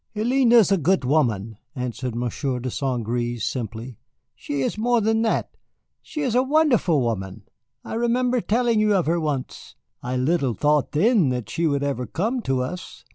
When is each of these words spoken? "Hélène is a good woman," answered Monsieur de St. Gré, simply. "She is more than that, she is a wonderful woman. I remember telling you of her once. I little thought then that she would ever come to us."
"Hélène 0.15 0.51
is 0.53 0.71
a 0.71 0.79
good 0.79 1.05
woman," 1.05 1.57
answered 1.75 2.15
Monsieur 2.15 2.57
de 2.59 2.71
St. 2.71 3.05
Gré, 3.05 3.39
simply. 3.39 3.99
"She 4.33 4.61
is 4.61 4.75
more 4.75 4.99
than 4.99 5.21
that, 5.21 5.51
she 6.01 6.21
is 6.23 6.33
a 6.33 6.41
wonderful 6.41 7.01
woman. 7.03 7.43
I 7.83 7.93
remember 7.93 8.41
telling 8.41 8.79
you 8.79 8.95
of 8.95 9.05
her 9.05 9.19
once. 9.19 9.75
I 10.01 10.17
little 10.17 10.55
thought 10.55 10.93
then 10.93 11.29
that 11.29 11.51
she 11.51 11.67
would 11.67 11.83
ever 11.83 12.07
come 12.07 12.41
to 12.41 12.63
us." 12.63 13.05